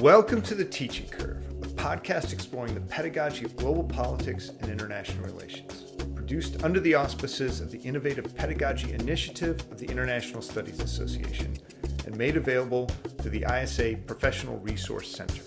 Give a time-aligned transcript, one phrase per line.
[0.00, 5.24] Welcome to The Teaching Curve, a podcast exploring the pedagogy of global politics and international
[5.24, 5.92] relations.
[6.16, 11.56] Produced under the auspices of the Innovative Pedagogy Initiative of the International Studies Association
[12.06, 12.86] and made available
[13.18, 15.42] through the ISA Professional Resource Center.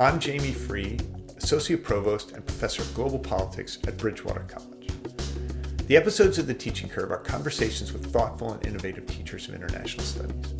[0.00, 1.00] I'm Jamie Frueh,
[1.36, 4.88] Associate Provost and Professor of Global Politics at Bridgewater College.
[5.86, 10.04] The episodes of The Teaching Curve are conversations with thoughtful and innovative teachers of international
[10.04, 10.53] studies.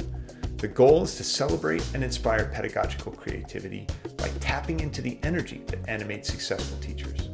[0.64, 5.86] The goal is to celebrate and inspire pedagogical creativity by tapping into the energy that
[5.90, 7.28] animates successful teachers.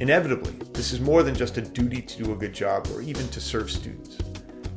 [0.00, 3.28] Inevitably, this is more than just a duty to do a good job or even
[3.28, 4.16] to serve students.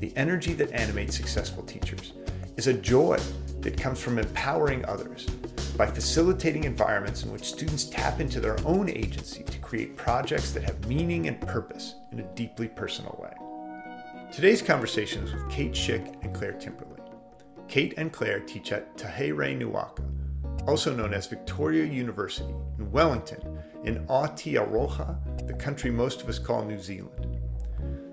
[0.01, 2.11] The energy that animates successful teachers
[2.57, 3.17] is a joy
[3.61, 5.25] that comes from empowering others
[5.77, 10.63] by facilitating environments in which students tap into their own agency to create projects that
[10.63, 13.33] have meaning and purpose in a deeply personal way.
[14.33, 17.02] Today's conversation is with Kate Schick and Claire Timperley.
[17.73, 20.03] Kate and Claire teach at Te Herenga Waka,
[20.67, 26.63] also known as Victoria University in Wellington, in Aotearoa, the country most of us call
[26.63, 27.39] New Zealand.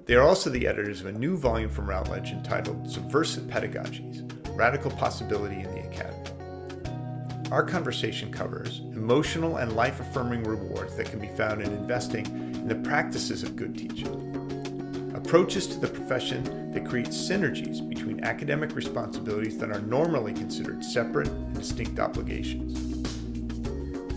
[0.06, 4.22] They are also the editors of a new volume from Routledge entitled Subversive Pedagogies
[4.56, 7.50] Radical Possibility in the Academy.
[7.52, 12.66] Our conversation covers emotional and life affirming rewards that can be found in investing in
[12.66, 14.29] the practices of good teaching
[15.30, 21.28] approaches to the profession that create synergies between academic responsibilities that are normally considered separate
[21.28, 22.76] and distinct obligations,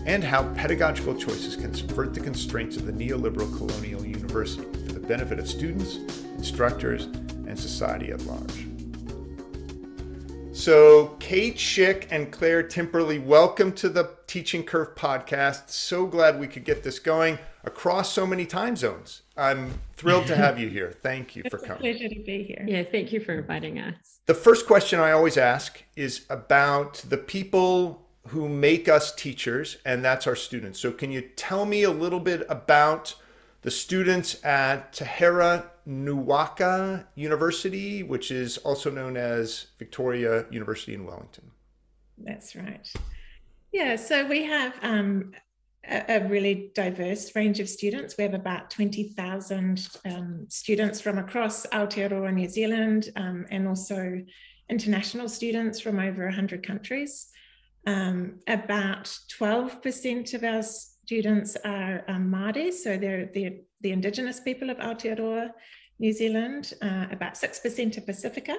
[0.06, 4.98] and how pedagogical choices can subvert the constraints of the neoliberal colonial university for the
[4.98, 5.98] benefit of students,
[6.36, 8.66] instructors, and society at large.
[10.52, 15.70] So, Kate Schick and Claire Timperley, welcome to the Teaching Curve podcast.
[15.70, 19.22] So glad we could get this going across so many time zones.
[19.36, 20.92] I'm thrilled to have you here.
[21.02, 21.80] Thank you it's for coming.
[21.80, 22.64] pleasure to be here.
[22.66, 24.20] Yeah, thank you for inviting us.
[24.26, 30.04] The first question I always ask is about the people who make us teachers, and
[30.04, 30.80] that's our students.
[30.80, 33.14] So, can you tell me a little bit about
[33.62, 41.50] the students at Taheirai Nuaka University, which is also known as Victoria University in Wellington?
[42.18, 42.90] That's right.
[43.72, 45.32] Yeah, so we have um,
[45.88, 48.16] a, really diverse range of students.
[48.16, 54.22] We have about 20,000 um, students from across Aotearoa, New Zealand, um, and also
[54.70, 57.28] international students from over 100 countries.
[57.86, 59.04] Um, about
[59.38, 65.50] 12% of our students are um, Māori, so they're, they're, the Indigenous people of Aotearoa,
[65.98, 66.72] New Zealand.
[66.80, 68.56] Uh, about 6% are Pacifica.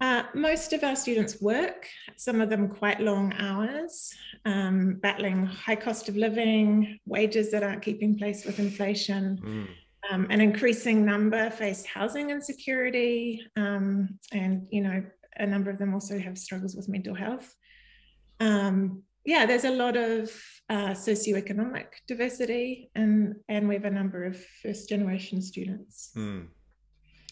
[0.00, 4.14] Uh, most of our students work, some of them quite long hours,
[4.44, 9.38] um, battling high cost of living, wages that aren't keeping pace with inflation.
[9.42, 9.68] Mm.
[10.10, 15.02] Um, an increasing number face housing insecurity, um, and you know
[15.38, 17.52] a number of them also have struggles with mental health.
[18.38, 20.30] Um, yeah, there's a lot of
[20.68, 26.12] uh, socioeconomic diversity, and and we have a number of first generation students.
[26.14, 26.48] Mm.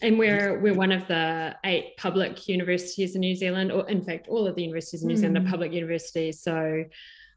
[0.01, 4.27] And we're we're one of the eight public universities in New Zealand, or in fact,
[4.27, 5.19] all of the universities in New mm.
[5.19, 5.49] Zealand are hmm.
[5.49, 6.41] public universities.
[6.41, 6.83] So,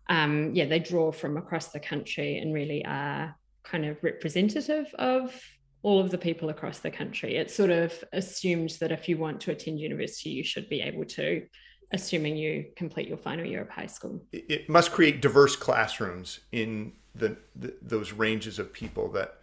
[0.09, 5.41] um, yeah, they draw from across the country and really are kind of representative of
[5.83, 7.37] all of the people across the country.
[7.37, 11.05] It's sort of assumed that if you want to attend university, you should be able
[11.05, 11.47] to,
[11.93, 14.25] assuming you complete your final year of high school.
[14.33, 19.39] It must create diverse classrooms in the, the those ranges of people that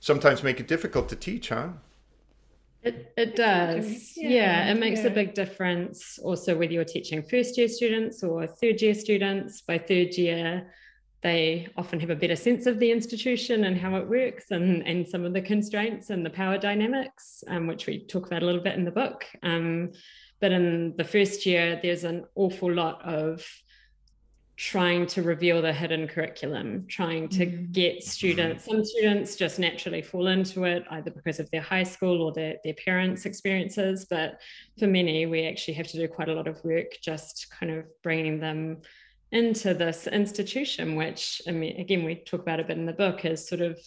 [0.00, 1.68] sometimes make it difficult to teach, huh?
[2.82, 4.12] It, it does.
[4.16, 5.08] Yeah, yeah it makes yeah.
[5.08, 9.62] a big difference also whether you're teaching first year students or third year students.
[9.62, 10.72] By third year,
[11.22, 15.08] they often have a better sense of the institution and how it works and, and
[15.08, 18.62] some of the constraints and the power dynamics, um, which we talk about a little
[18.62, 19.24] bit in the book.
[19.42, 19.90] Um,
[20.40, 23.44] but in the first year, there's an awful lot of
[24.58, 27.70] trying to reveal the hidden curriculum, trying to mm.
[27.70, 32.20] get students, some students just naturally fall into it, either because of their high school
[32.20, 34.06] or their, their parents' experiences.
[34.10, 34.40] But
[34.76, 37.84] for many, we actually have to do quite a lot of work just kind of
[38.02, 38.78] bringing them
[39.30, 43.24] into this institution, which, I mean, again, we talk about a bit in the book,
[43.24, 43.78] is sort of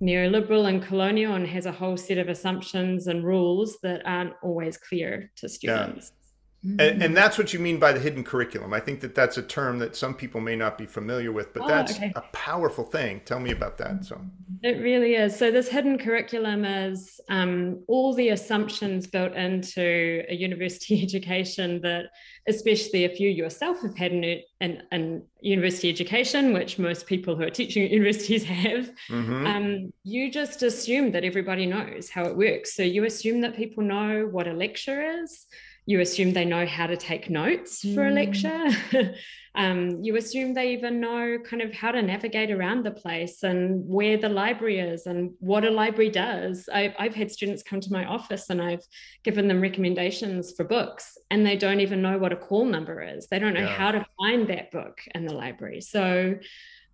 [0.00, 4.78] neoliberal and colonial and has a whole set of assumptions and rules that aren't always
[4.78, 6.12] clear to students.
[6.14, 6.23] Yeah.
[6.64, 7.14] And, and, mm.
[7.14, 8.72] that's what you mean by the hidden curriculum.
[8.72, 11.64] I think that that's a term that some people may not be familiar with, but
[11.64, 12.10] oh, that's okay.
[12.16, 13.20] a powerful thing.
[13.26, 14.02] Tell me about that.
[14.06, 14.18] So
[14.62, 15.36] it really is.
[15.36, 22.06] So this hidden curriculum is um, all the assumptions built into a university education that,
[22.48, 27.42] especially if you yourself have had an, an, an university education, which most people who
[27.42, 29.46] are teaching at universities have, mm-hmm.
[29.46, 32.74] um, you just assume that everybody knows how it works.
[32.74, 35.46] So you assume that people know what a lecture is
[35.86, 38.14] you assume they know how to take notes for a mm.
[38.14, 39.14] lecture.
[39.54, 43.86] um, you assume they even know kind of how to navigate around the place and
[43.86, 46.68] where the library is and what a library does.
[46.72, 48.84] I, I've had students come to my office and I've
[49.24, 53.26] given them recommendations for books and they don't even know what a call number is.
[53.26, 53.76] They don't know yeah.
[53.76, 55.82] how to find that book in the library.
[55.82, 56.36] So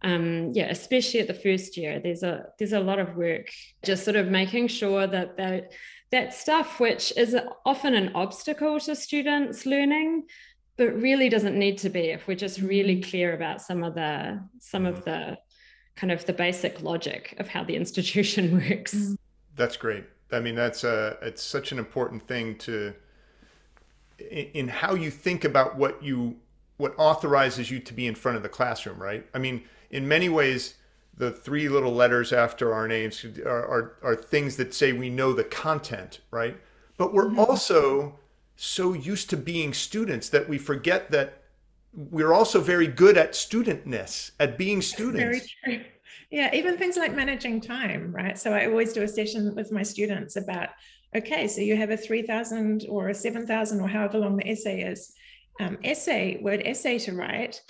[0.03, 3.49] um, yeah, especially at the first year, there's a there's a lot of work
[3.85, 5.73] just sort of making sure that that
[6.11, 10.25] that stuff which is often an obstacle to students learning
[10.77, 13.11] but really doesn't need to be if we're just really mm.
[13.11, 15.39] clear about some of the some of the
[15.97, 19.17] kind of the basic logic of how the institution works mm.
[19.57, 22.95] that's great i mean that's a it's such an important thing to
[24.19, 26.37] in, in how you think about what you
[26.77, 30.29] what authorizes you to be in front of the classroom right i mean in many
[30.29, 30.75] ways
[31.21, 35.35] the three little letters after our names are, are, are things that say we know
[35.35, 36.57] the content, right?
[36.97, 37.41] But we're mm-hmm.
[37.41, 38.19] also
[38.57, 41.43] so used to being students that we forget that
[41.93, 45.47] we're also very good at studentness, at being students.
[45.65, 45.91] Very true.
[46.31, 48.39] Yeah, even things like managing time, right?
[48.39, 50.71] So I always do a session with my students about
[51.15, 55.13] okay, so you have a 3,000 or a 7,000 or however long the essay is,
[55.59, 57.61] um, essay, word essay to write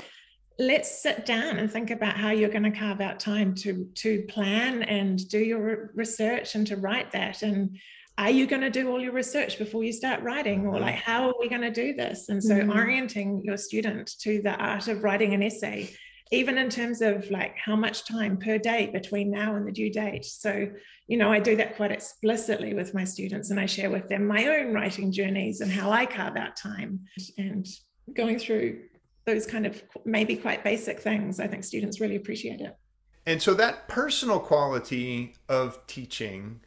[0.61, 4.23] let's sit down and think about how you're going to carve out time to to
[4.29, 7.43] plan and do your research and to write that.
[7.43, 7.79] And
[8.19, 10.67] are you going to do all your research before you start writing?
[10.67, 12.29] Or like how are we going to do this?
[12.29, 12.71] And so mm-hmm.
[12.71, 15.91] orienting your student to the art of writing an essay
[16.33, 19.91] even in terms of like how much time per day between now and the due
[19.91, 20.25] date.
[20.25, 20.69] So
[21.11, 24.29] you know i do that quite explicitly with my students and i share with them
[24.29, 27.01] my own writing journeys and how i carve out time
[27.37, 27.67] and
[28.15, 28.79] going through
[29.33, 32.77] those kind of maybe quite basic things, I think students really appreciate it.
[33.27, 36.61] And so that personal quality of teaching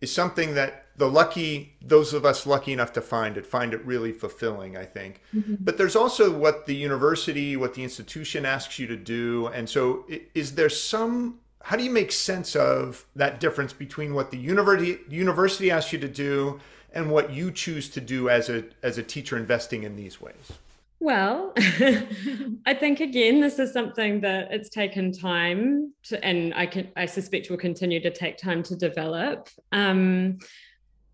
[0.00, 3.84] is something that the lucky those of us lucky enough to find it find it
[3.84, 5.54] really fulfilling i think mm-hmm.
[5.60, 10.04] but there's also what the university what the institution asks you to do and so
[10.34, 14.98] is there some how do you make sense of that difference between what the university
[15.08, 16.60] university asks you to do
[16.92, 20.52] and what you choose to do as a as a teacher investing in these ways
[21.00, 26.88] well, I think again, this is something that it's taken time to, and I can,
[26.96, 29.48] I suspect will continue to take time to develop.
[29.70, 30.38] Um,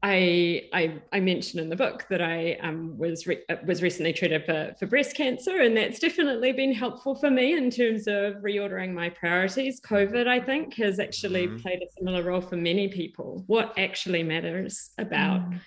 [0.02, 4.44] I, I, I mentioned in the book that I um, was re- was recently treated
[4.44, 8.92] for, for breast cancer, and that's definitely been helpful for me in terms of reordering
[8.92, 9.80] my priorities.
[9.80, 11.56] COVID, I think, has actually mm-hmm.
[11.56, 13.44] played a similar role for many people.
[13.46, 15.60] What actually matters about mm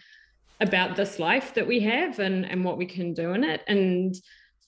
[0.60, 3.62] about this life that we have and, and what we can do in it.
[3.68, 4.16] And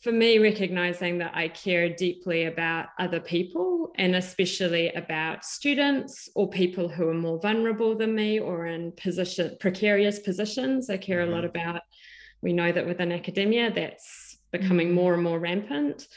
[0.02, 6.50] for me, recognizing that I care deeply about other people and especially about students or
[6.50, 10.90] people who are more vulnerable than me or in position precarious positions.
[10.90, 11.32] I care mm-hmm.
[11.32, 11.60] a lot mm-hmm.
[11.60, 11.82] about,
[12.42, 14.96] we know that within academia, that's becoming mm-hmm.
[14.96, 16.08] more and more rampant.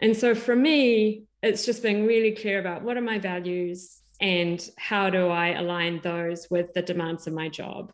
[0.00, 4.68] And so for me, it's just being really clear about what are my values and
[4.76, 7.92] how do I align those with the demands of my job.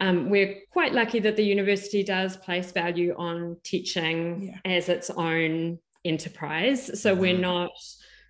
[0.00, 4.76] Um, we're quite lucky that the university does place value on teaching yeah.
[4.76, 7.00] as its own enterprise.
[7.00, 7.18] So mm.
[7.18, 7.70] we're not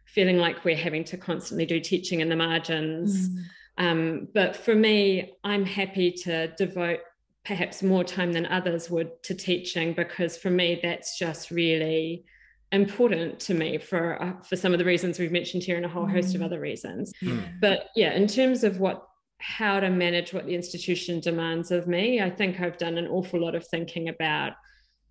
[0.04, 3.28] feeling like we're having to constantly do teaching in the margins.
[3.28, 3.44] Mm.
[3.76, 7.00] Um, but for me, I'm happy to devote
[7.44, 12.24] perhaps more time than others would to teaching because for me, that's just really
[12.72, 15.88] important to me for uh, for some of the reasons we've mentioned here and a
[15.88, 16.44] whole host of mm.
[16.44, 17.12] other reasons.
[17.22, 17.60] Mm.
[17.60, 19.06] But yeah, in terms of what
[19.44, 22.20] how to manage what the institution demands of me.
[22.20, 24.52] I think I've done an awful lot of thinking about,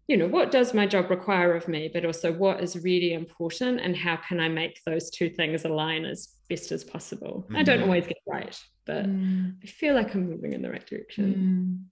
[0.07, 3.79] you know, what does my job require of me, but also what is really important
[3.79, 7.45] and how can I make those two things align as best as possible.
[7.51, 7.57] Mm.
[7.57, 7.85] I don't mm-hmm.
[7.85, 9.53] always get it right, but mm.
[9.63, 11.89] I feel like I'm moving in the right direction.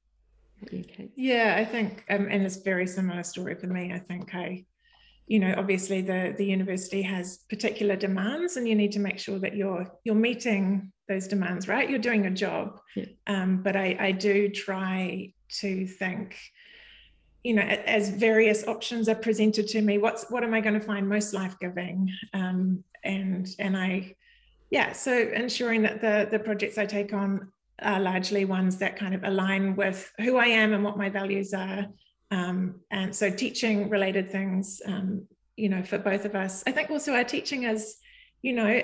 [0.63, 0.79] Mm.
[0.79, 1.09] Okay.
[1.15, 3.93] Yeah, I think, um, and it's very similar story for me.
[3.93, 4.65] I think I
[5.31, 9.39] you know obviously the the university has particular demands and you need to make sure
[9.39, 11.89] that you're you're meeting those demands right?
[11.89, 12.79] You're doing a job.
[12.97, 13.05] Yeah.
[13.27, 16.37] um, but I, I do try to think
[17.43, 20.85] you know as various options are presented to me what's what am i going to
[20.91, 22.09] find most life-giving?
[22.33, 24.13] Um, and and i
[24.69, 27.31] yeah so ensuring that the the projects i take on
[27.81, 31.51] are largely ones that kind of align with who i am and what my values
[31.53, 31.87] are
[32.31, 36.63] um, and so teaching related things, um, you know, for both of us.
[36.65, 37.97] I think also our teaching is,
[38.41, 38.81] you know,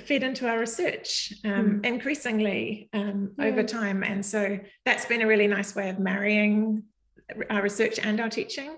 [0.00, 1.86] fed into our research um, mm.
[1.86, 3.44] increasingly um, yeah.
[3.44, 4.02] over time.
[4.02, 6.84] And so that's been a really nice way of marrying
[7.50, 8.76] our research and our teaching.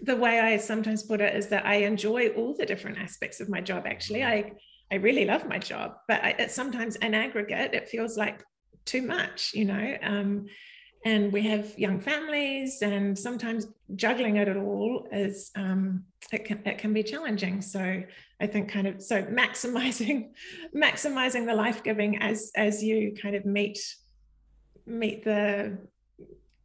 [0.00, 3.48] The way I sometimes put it is that I enjoy all the different aspects of
[3.48, 3.84] my job.
[3.86, 4.52] Actually, I
[4.92, 8.44] I really love my job, but I, sometimes in aggregate it feels like
[8.84, 9.96] too much, you know.
[10.00, 10.46] Um,
[11.04, 16.60] and we have young families and sometimes juggling it at all is um, it can
[16.64, 17.62] it can be challenging.
[17.62, 18.02] So
[18.40, 20.30] i think kind of so maximizing
[20.74, 23.78] maximizing the life giving as as you kind of meet
[24.86, 25.78] meet the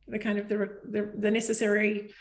[0.07, 2.11] the kind of the the, the necessary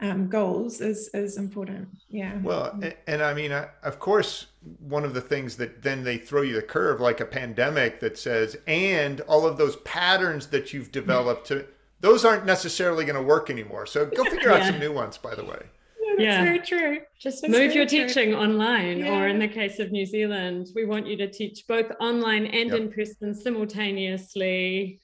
[0.00, 1.88] um, goals is is important.
[2.08, 2.38] Yeah.
[2.42, 4.46] Well, and, and I mean, I, of course,
[4.80, 8.18] one of the things that then they throw you the curve, like a pandemic, that
[8.18, 11.66] says, and all of those patterns that you've developed to
[12.00, 13.86] those aren't necessarily going to work anymore.
[13.86, 14.56] So go figure yeah.
[14.56, 15.18] out some new ones.
[15.18, 15.62] By the way.
[16.00, 16.44] Yeah, yeah.
[16.44, 16.98] very true.
[17.18, 18.06] Just move your true.
[18.06, 19.18] teaching online, yeah.
[19.18, 22.70] or in the case of New Zealand, we want you to teach both online and
[22.70, 22.80] yep.
[22.80, 25.00] in person simultaneously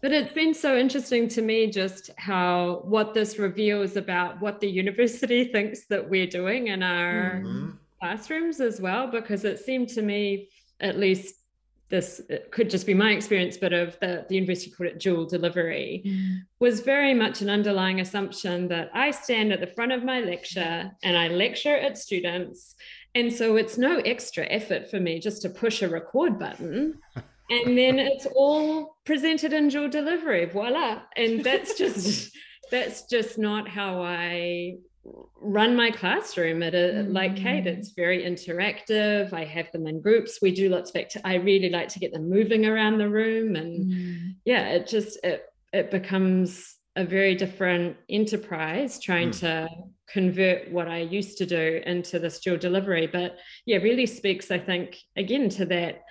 [0.00, 4.68] but it's been so interesting to me just how what this reveals about what the
[4.68, 7.70] university thinks that we're doing in our mm-hmm.
[8.00, 10.48] classrooms as well, because it seemed to me,
[10.80, 11.34] at least
[11.88, 16.02] this could just be my experience, but of the, the university called it dual delivery,
[16.04, 16.40] mm.
[16.60, 20.90] was very much an underlying assumption that I stand at the front of my lecture
[21.02, 22.74] and I lecture at students.
[23.14, 27.00] And so it's no extra effort for me just to push a record button.
[27.50, 30.44] and then it's all presented in dual delivery.
[30.46, 31.02] Voila.
[31.16, 32.36] And that's just
[32.70, 34.74] that's just not how i
[35.40, 36.62] run my classroom.
[36.62, 37.14] At a mm.
[37.14, 39.32] like kate it's very interactive.
[39.32, 40.40] I have them in groups.
[40.42, 43.56] We do lots of act- i really like to get them moving around the room.
[43.56, 44.34] And mm.
[44.44, 49.40] yeah it just it it becomes a very different enterprise trying mm.
[49.40, 49.68] to
[50.08, 53.06] convert what i used to do into this dual delivery.
[53.06, 56.02] But yeah really speaks i think again to that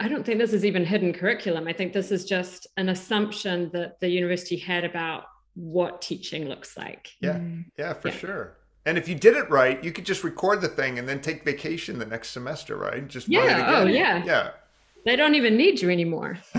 [0.00, 1.66] I don't think this is even hidden curriculum.
[1.66, 5.24] I think this is just an assumption that the university had about
[5.54, 7.10] what teaching looks like.
[7.20, 7.64] Yeah, mm.
[7.78, 8.14] yeah, for yeah.
[8.14, 8.56] sure.
[8.84, 11.44] And if you did it right, you could just record the thing and then take
[11.44, 13.06] vacation the next semester, right?
[13.06, 14.50] Just yeah, oh yeah, yeah.
[15.04, 16.38] They don't even need you anymore.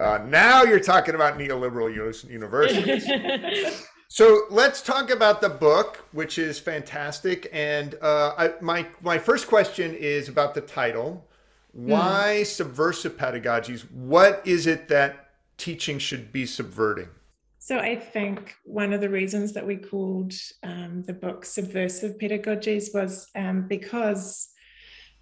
[0.00, 1.92] uh, now you're talking about neoliberal
[2.28, 3.08] universities.
[4.14, 7.48] So let's talk about the book, which is fantastic.
[7.50, 11.26] And uh, I, my my first question is about the title.
[11.72, 12.46] Why mm.
[12.46, 13.90] subversive pedagogies?
[13.90, 17.08] What is it that teaching should be subverting?
[17.58, 22.92] So I think one of the reasons that we called um, the book "Subversive Pedagogies"
[22.92, 24.48] was um, because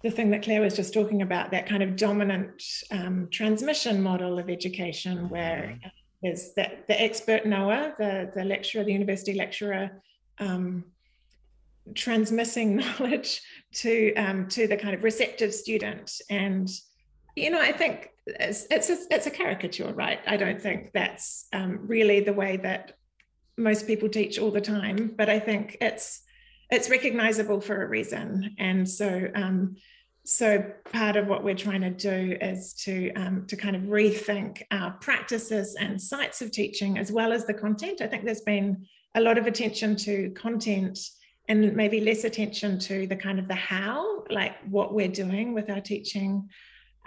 [0.03, 4.37] the thing that Claire was just talking about, that kind of dominant um, transmission model
[4.37, 5.79] of education, where
[6.23, 10.01] is that the expert knower, the, the lecturer, the university lecturer,
[10.39, 10.83] um,
[11.95, 13.41] transmitting knowledge
[13.73, 16.21] to um, to the kind of receptive student.
[16.29, 16.69] And
[17.35, 20.19] you know, I think it's it's a, it's a caricature, right?
[20.27, 22.93] I don't think that's um, really the way that
[23.57, 25.13] most people teach all the time.
[25.15, 26.21] But I think it's
[26.69, 29.75] it's recognizable for a reason, and so um,
[30.23, 34.61] so part of what we're trying to do is to um, to kind of rethink
[34.71, 38.01] our practices and sites of teaching as well as the content.
[38.01, 38.85] I think there's been
[39.15, 40.99] a lot of attention to content
[41.47, 45.69] and maybe less attention to the kind of the how, like what we're doing with
[45.69, 46.47] our teaching.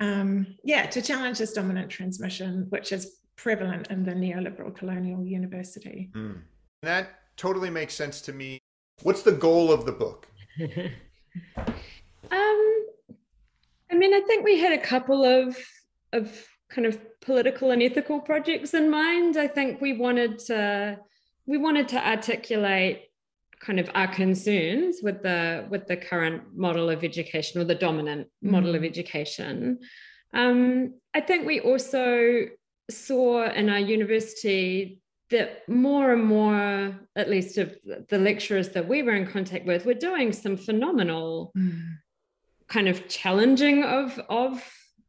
[0.00, 6.10] Um, yeah, to challenge this dominant transmission, which is prevalent in the neoliberal colonial university.
[6.14, 6.40] Mm.
[6.82, 8.60] That totally makes sense to me.
[9.02, 10.28] What's the goal of the book?
[12.30, 12.73] um,
[13.94, 15.56] I mean, I think we had a couple of
[16.12, 19.36] of kind of political and ethical projects in mind.
[19.36, 20.98] I think we wanted to
[21.46, 23.02] we wanted to articulate
[23.60, 28.26] kind of our concerns with the with the current model of education or the dominant
[28.26, 28.50] mm-hmm.
[28.50, 29.78] model of education.
[30.32, 32.46] Um, I think we also
[32.90, 37.76] saw in our university that more and more, at least of
[38.08, 41.94] the lecturers that we were in contact with, were doing some phenomenal mm
[42.68, 44.62] kind of challenging of of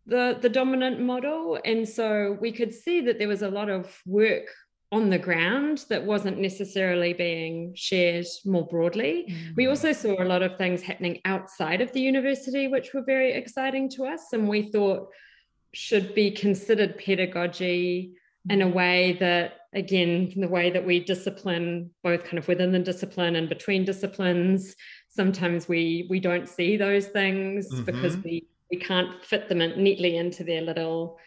[0.06, 4.02] the the dominant model and so we could see that there was a lot of
[4.06, 4.48] work
[4.92, 9.26] on the ground that wasn't necessarily being shared more broadly.
[9.28, 9.54] Mm-hmm.
[9.58, 13.34] We also saw a lot of things happening outside of the university, which were very
[13.34, 15.10] exciting to us, and we thought
[15.74, 18.14] should be considered pedagogy
[18.50, 22.80] in a way that, again, the way that we discipline both kind of within the
[22.80, 24.76] discipline and between disciplines,
[25.10, 27.84] sometimes we we don't see those things mm-hmm.
[27.84, 31.20] because we we can't fit them in neatly into their little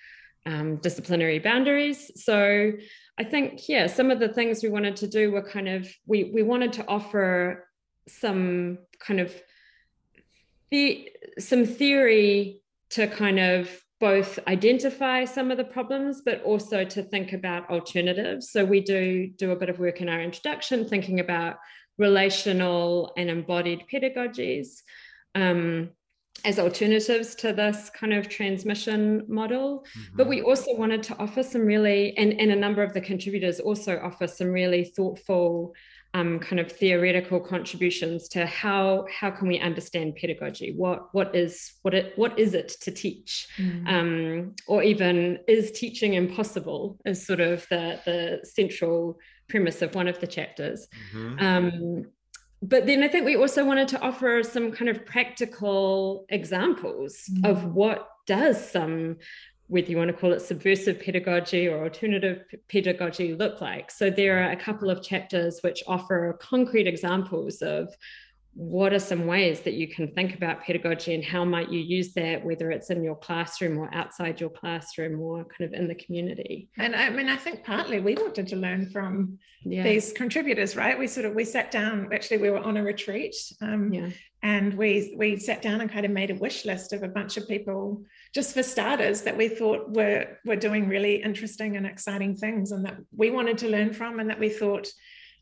[0.46, 2.10] um, disciplinary boundaries.
[2.16, 2.72] So
[3.18, 6.24] I think yeah, some of the things we wanted to do were kind of we
[6.34, 7.68] we wanted to offer
[8.08, 9.32] some kind of
[10.70, 13.68] the some theory to kind of
[14.00, 19.28] both identify some of the problems but also to think about alternatives so we do
[19.36, 21.56] do a bit of work in our introduction thinking about
[21.98, 24.82] relational and embodied pedagogies.
[25.34, 25.90] Um,
[26.44, 29.80] as alternatives to this kind of transmission model.
[29.80, 30.16] Mm-hmm.
[30.16, 33.58] But we also wanted to offer some really, and, and a number of the contributors
[33.58, 35.74] also offer some really thoughtful
[36.18, 41.72] um, kind of theoretical contributions to how how can we understand pedagogy what what is
[41.82, 43.88] what it what is it to teach mm.
[43.88, 50.08] um, or even is teaching impossible is sort of the the central premise of one
[50.08, 51.38] of the chapters mm-hmm.
[51.38, 52.04] um,
[52.60, 57.48] but then I think we also wanted to offer some kind of practical examples mm.
[57.48, 59.16] of what does some
[59.68, 63.90] whether you want to call it subversive pedagogy or alternative pedagogy look like.
[63.90, 67.94] So there are a couple of chapters which offer concrete examples of
[68.58, 72.12] what are some ways that you can think about pedagogy and how might you use
[72.14, 75.94] that whether it's in your classroom or outside your classroom or kind of in the
[75.94, 79.84] community and i mean i think partly we wanted to learn from yeah.
[79.84, 83.36] these contributors right we sort of we sat down actually we were on a retreat
[83.60, 84.08] um, yeah.
[84.42, 87.36] and we we sat down and kind of made a wish list of a bunch
[87.36, 88.02] of people
[88.34, 92.84] just for starters that we thought were were doing really interesting and exciting things and
[92.84, 94.88] that we wanted to learn from and that we thought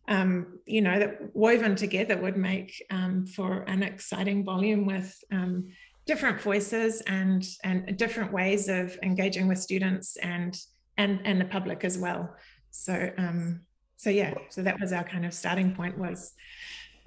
[0.08, 5.68] um, you know that woven together would make um, for an exciting volume with um,
[6.06, 10.56] different voices and and different ways of engaging with students and
[10.96, 12.34] and and the public as well.
[12.70, 13.62] So um
[13.96, 16.34] so yeah so that was our kind of starting point was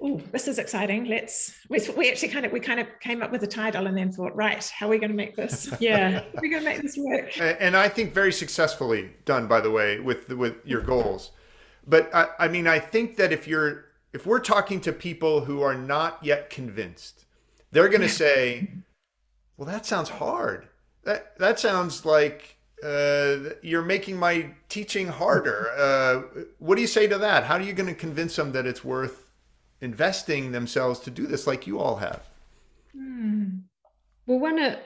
[0.02, 1.04] oh, this is exciting.
[1.04, 3.96] Let's we, we actually kind of we kind of came up with a title and
[3.96, 5.72] then thought, right, how are we going to make this?
[5.80, 7.38] Yeah, we're going to make this work.
[7.38, 11.32] And I think very successfully done, by the way, with with your goals.
[11.86, 15.62] But I, I mean, I think that if you're if we're talking to people who
[15.62, 17.24] are not yet convinced,
[17.70, 18.70] they're going to say,
[19.56, 20.68] "Well, that sounds hard.
[21.04, 25.68] That that sounds like." Uh, you're making my teaching harder.
[25.76, 27.44] Uh, what do you say to that?
[27.44, 29.29] How are you going to convince them that it's worth
[29.80, 32.22] investing themselves to do this like you all have
[32.92, 33.48] hmm.
[34.26, 34.76] well one of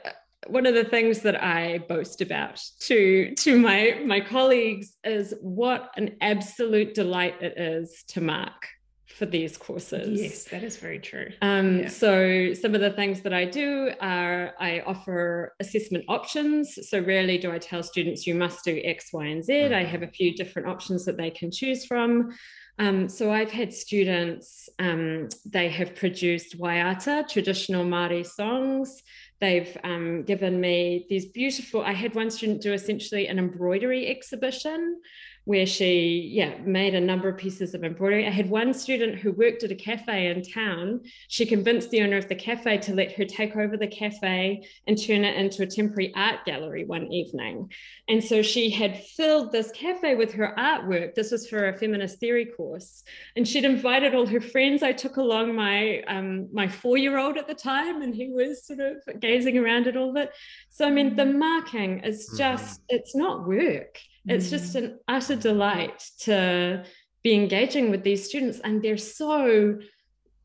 [0.47, 5.91] one of the things that I boast about to to my my colleagues is what
[5.97, 8.69] an absolute delight it is to mark
[9.15, 10.21] for these courses.
[10.21, 11.29] Yes, that is very true.
[11.41, 11.89] Um, yeah.
[11.89, 16.77] So some of the things that I do are I offer assessment options.
[16.89, 19.53] So rarely do I tell students you must do X, Y, and Z.
[19.53, 19.75] Mm-hmm.
[19.75, 22.35] I have a few different options that they can choose from.
[22.79, 29.03] Um, so I've had students, um, they have produced waiata, traditional Māori songs.
[29.41, 35.01] They've um, given me these beautiful, I had one student do essentially an embroidery exhibition
[35.45, 38.27] where she yeah made a number of pieces of embroidery.
[38.27, 41.03] I had one student who worked at a cafe in town.
[41.29, 45.01] She convinced the owner of the cafe to let her take over the cafe and
[45.01, 47.71] turn it into a temporary art gallery one evening.
[48.09, 51.15] And so she had filled this cafe with her artwork.
[51.15, 53.03] This was for a feminist theory course.
[53.37, 54.83] And she'd invited all her friends.
[54.83, 59.21] I took along my um, my four-year-old at the time and he was sort of
[59.21, 60.33] gazing around at all of it.
[60.71, 61.39] So i mean the mm.
[61.39, 62.39] marking is mm-hmm.
[62.39, 66.85] just it's not work it's just an utter delight to
[67.23, 69.79] be engaging with these students, and they're so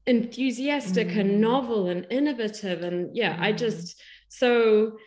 [0.05, 1.19] enthusiastic mm.
[1.19, 2.83] and novel and innovative.
[2.83, 3.41] And yeah, mm.
[3.41, 4.97] I just so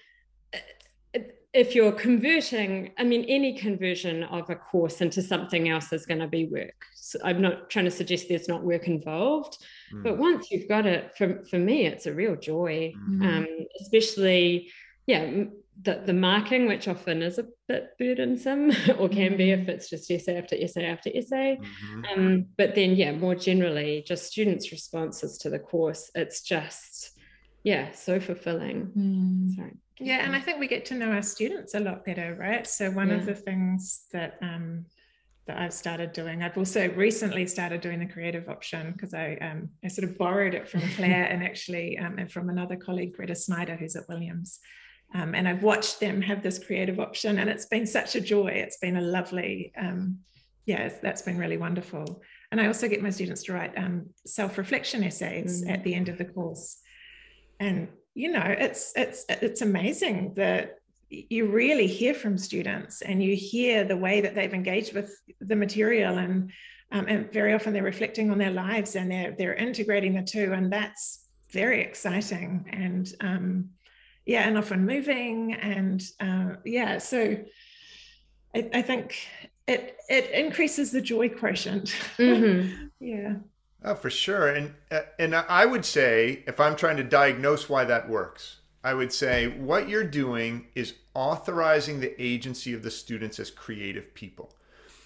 [1.53, 6.21] if you're converting, I mean, any conversion of a course into something else is going
[6.21, 6.87] to be work.
[6.95, 9.59] So I'm not trying to suggest there's not work involved,
[9.93, 10.03] mm.
[10.03, 13.23] but once you've got it, for, for me, it's a real joy, mm.
[13.23, 13.47] um,
[13.81, 14.71] especially,
[15.07, 15.45] yeah,
[15.81, 19.71] the, the marking, which often is a bit burdensome or can be if mm-hmm.
[19.71, 21.59] it's just essay after essay after essay.
[21.61, 22.05] Mm-hmm.
[22.21, 27.19] Um, but then, yeah, more generally, just students' responses to the course, it's just,
[27.65, 28.93] yeah, so fulfilling.
[28.97, 29.57] Mm.
[29.57, 29.73] Sorry.
[29.99, 32.67] Yeah, and I think we get to know our students a lot better, right?
[32.67, 33.17] So one yeah.
[33.17, 34.87] of the things that um,
[35.47, 39.69] that I've started doing, I've also recently started doing the creative option because I um,
[39.85, 43.35] I sort of borrowed it from Claire and actually um, and from another colleague, Greta
[43.35, 44.59] Snyder, who's at Williams.
[45.15, 48.49] Um, and I've watched them have this creative option, and it's been such a joy.
[48.49, 50.21] It's been a lovely, um,
[50.65, 52.23] yeah, that's been really wonderful.
[52.51, 55.71] And I also get my students to write um, self-reflection essays mm.
[55.71, 56.79] at the end of the course,
[57.61, 63.37] and you know, it's it's it's amazing that you really hear from students, and you
[63.37, 66.51] hear the way that they've engaged with the material, and
[66.91, 70.53] um, and very often they're reflecting on their lives, and they're they're integrating the two,
[70.53, 72.67] and that's very exciting.
[72.73, 73.71] And um,
[74.27, 75.55] yeah, and often moving.
[75.55, 77.37] And uh, yeah, so
[78.55, 79.27] I, I, think
[79.67, 81.95] it it increases the joy quotient.
[82.19, 82.87] Mm-hmm.
[83.01, 83.35] yeah.
[83.85, 84.49] Oh, for sure.
[84.49, 88.95] And uh, and I would say if I'm trying to diagnose why that works, I
[88.95, 94.55] would say what you're doing is authorizing the agency of the students as creative people.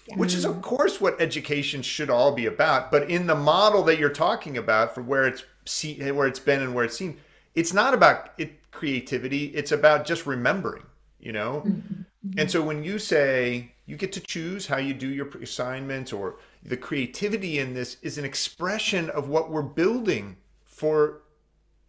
[0.07, 0.15] Yeah.
[0.15, 2.91] Which is, of course, what education should all be about.
[2.91, 6.61] But in the model that you're talking about, for where it's see, where it's been
[6.61, 7.17] and where it's seen,
[7.55, 10.83] it's not about it creativity it's about just remembering
[11.19, 12.01] you know mm-hmm.
[12.37, 16.37] and so when you say you get to choose how you do your assignments or
[16.63, 21.21] the creativity in this is an expression of what we're building for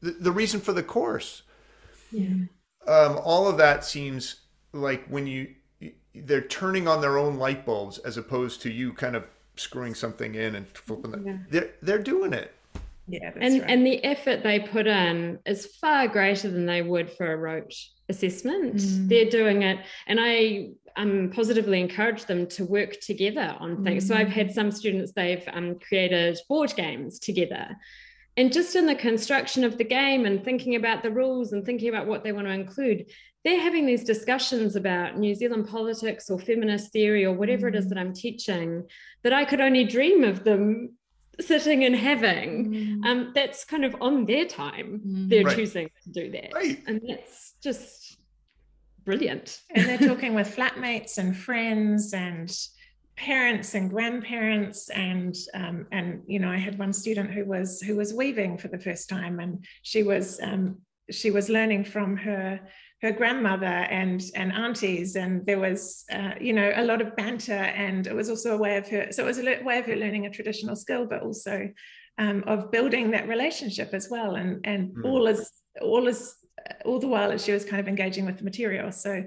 [0.01, 1.43] the, the reason for the course
[2.13, 2.29] yeah.
[2.87, 5.55] um, all of that seems like when you
[6.15, 9.25] they're turning on their own light bulbs as opposed to you kind of
[9.57, 11.27] screwing something in and flipping them.
[11.27, 11.37] Yeah.
[11.51, 12.55] They're they're doing it.
[13.09, 13.71] Yeah, and right.
[13.71, 17.75] and the effort they put in is far greater than they would for a rote
[18.09, 18.77] assessment.
[18.77, 19.09] Mm.
[19.09, 24.05] They're doing it, and I um, positively encourage them to work together on things.
[24.05, 24.09] Mm.
[24.09, 24.55] So I've had mm.
[24.55, 27.77] some students they've um, created board games together,
[28.37, 31.89] and just in the construction of the game and thinking about the rules and thinking
[31.89, 33.11] about what they want to include,
[33.43, 37.75] they're having these discussions about New Zealand politics or feminist theory or whatever mm.
[37.75, 37.89] it is mm.
[37.89, 38.85] that I'm teaching
[39.25, 40.98] that I could only dream of them
[41.41, 42.71] sitting and having.
[42.71, 43.05] Mm.
[43.05, 45.01] Um, that's kind of on their time.
[45.07, 45.29] Mm.
[45.29, 45.57] They're right.
[45.57, 46.53] choosing to do that.
[46.55, 46.83] Right.
[46.87, 48.19] And that's just
[49.05, 49.61] brilliant.
[49.75, 52.51] And they're talking with flatmates and friends and
[53.17, 57.97] parents and grandparents and um, and you know I had one student who was who
[57.97, 60.79] was weaving for the first time and she was um,
[61.11, 62.61] she was learning from her
[63.03, 67.53] her grandmother and and aunties and there was uh, you know a lot of banter
[67.53, 69.97] and it was also a way of her so it was a way of her
[69.97, 71.71] learning a traditional skill but also
[72.19, 75.05] um, of building that relationship as well and and mm.
[75.05, 76.35] all is all is
[76.85, 79.25] all the while as she was kind of engaging with the material so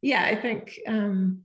[0.00, 1.42] yeah i think um,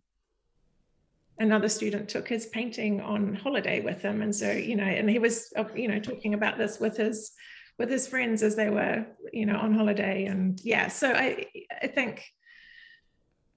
[1.37, 5.19] another student took his painting on holiday with him and so you know and he
[5.19, 7.33] was uh, you know talking about this with his
[7.77, 10.25] with his friends as they were, you know, on holiday.
[10.25, 11.47] And yeah, so I
[11.81, 12.25] I think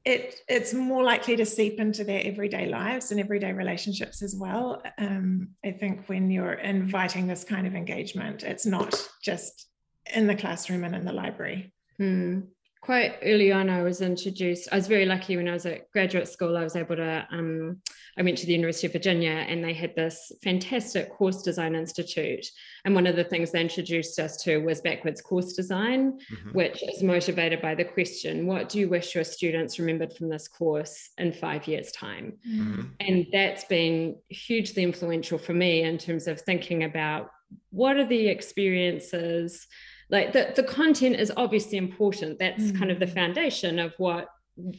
[0.04, 4.83] it it's more likely to seep into their everyday lives and everyday relationships as well.
[4.98, 9.68] Um, I think when you're inviting this kind of engagement, it's not just
[10.14, 11.72] in the classroom and in the library.
[11.98, 12.40] Hmm
[12.80, 16.26] quite early on i was introduced i was very lucky when i was at graduate
[16.26, 17.78] school i was able to um,
[18.16, 22.46] i went to the university of virginia and they had this fantastic course design institute
[22.84, 26.50] and one of the things they introduced us to was backwards course design mm-hmm.
[26.52, 30.48] which is motivated by the question what do you wish your students remembered from this
[30.48, 32.82] course in five years time mm-hmm.
[33.00, 37.30] and that's been hugely influential for me in terms of thinking about
[37.70, 39.66] what are the experiences
[40.11, 42.79] like the, the content is obviously important that's mm.
[42.79, 44.29] kind of the foundation of what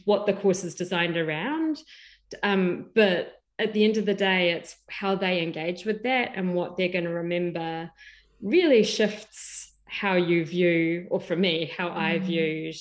[0.04, 1.78] what the course is designed around
[2.42, 6.54] um, but at the end of the day it's how they engage with that and
[6.54, 7.90] what they're going to remember
[8.40, 11.96] really shifts how you view or for me how mm.
[11.96, 12.74] i viewed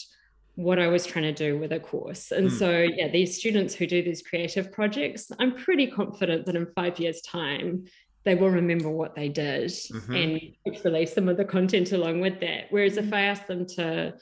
[0.55, 2.59] what i was trying to do with a course and mm.
[2.59, 6.99] so yeah these students who do these creative projects i'm pretty confident that in five
[6.99, 7.85] years time
[8.23, 10.15] they will remember what they did mm-hmm.
[10.15, 12.65] and hopefully some of the content along with that.
[12.69, 14.13] Whereas if I ask them to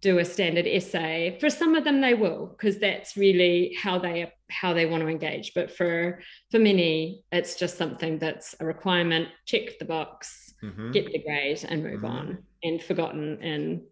[0.00, 4.32] do a standard essay, for some of them they will, because that's really how they
[4.50, 5.52] how they want to engage.
[5.54, 10.90] But for for many, it's just something that's a requirement, check the box, mm-hmm.
[10.90, 12.06] get the grade, and move mm-hmm.
[12.06, 13.84] on, and forgotten in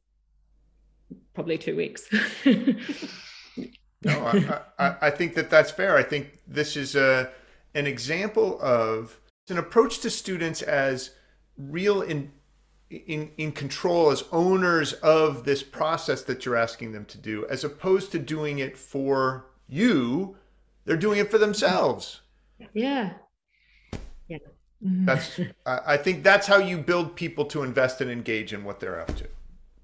[1.33, 2.09] probably two weeks.
[2.45, 2.59] no,
[4.07, 5.97] I, I, I think that that's fair.
[5.97, 7.31] I think this is a
[7.75, 9.20] an example of
[9.51, 11.11] an approach to students as
[11.57, 12.33] real in
[12.91, 17.63] in in control as owners of this process that you're asking them to do as
[17.63, 20.37] opposed to doing it for you.
[20.85, 22.21] They're doing it for themselves.
[22.75, 23.13] Yeah.
[24.29, 24.39] Yeah.
[24.83, 29.01] That's i think that's how you build people to invest and engage in what they're
[29.01, 29.29] up to.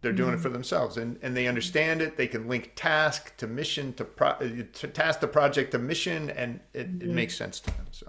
[0.01, 0.39] They're doing mm-hmm.
[0.39, 2.17] it for themselves and and they understand it.
[2.17, 6.61] They can link task to mission to, pro, to task the project to mission and
[6.73, 7.11] it, mm-hmm.
[7.11, 8.09] it makes sense to them so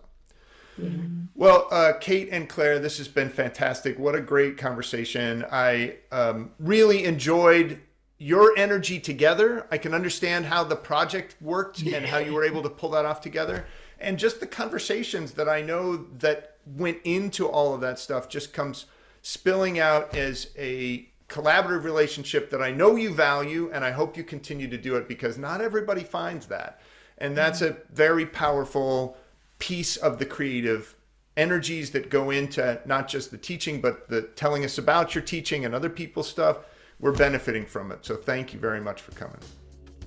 [1.35, 3.99] well, uh, Kate and Claire, this has been fantastic.
[3.99, 5.45] What a great conversation.
[5.51, 7.79] I um, really enjoyed
[8.17, 9.67] your energy together.
[9.71, 13.05] I can understand how the project worked and how you were able to pull that
[13.05, 13.65] off together.
[13.99, 18.53] And just the conversations that I know that went into all of that stuff just
[18.53, 18.85] comes
[19.21, 24.23] spilling out as a collaborative relationship that I know you value and I hope you
[24.23, 26.81] continue to do it because not everybody finds that.
[27.17, 29.17] And that's a very powerful
[29.59, 30.95] piece of the creative
[31.35, 35.65] energies that go into not just the teaching, but the telling us about your teaching
[35.65, 36.57] and other people's stuff.
[36.99, 38.05] We're benefiting from it.
[38.05, 39.37] So thank you very much for coming.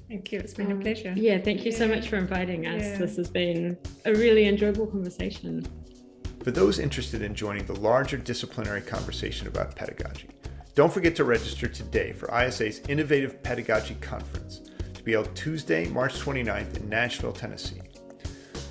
[0.08, 0.40] Thank you.
[0.40, 1.14] It's been a pleasure.
[1.16, 2.82] Yeah, thank you so much for inviting us.
[2.82, 2.98] Yeah.
[2.98, 5.64] This has been a really enjoyable conversation.
[6.42, 10.28] For those interested in joining the larger disciplinary conversation about pedagogy,
[10.74, 14.62] don't forget to register today for ISA's Innovative Pedagogy Conference
[14.94, 17.80] to be held Tuesday, March 29th in Nashville, Tennessee.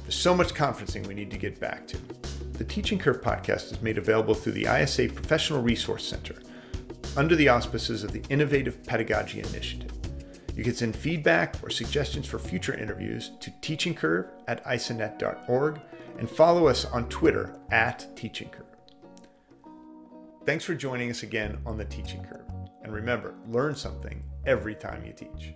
[0.09, 1.97] There's so much conferencing we need to get back to.
[2.53, 6.33] The Teaching Curve podcast is made available through the ISA Professional Resource Center,
[7.15, 9.91] under the auspices of the Innovative Pedagogy Initiative.
[10.55, 15.79] You can send feedback or suggestions for future interviews to teachingcurve at isanet.org
[16.17, 18.65] and follow us on Twitter at teachingcurve.
[20.43, 22.49] Thanks for joining us again on the Teaching Curve.
[22.81, 25.53] And remember, learn something every time you teach.